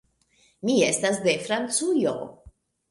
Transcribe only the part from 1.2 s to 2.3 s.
de Francujo.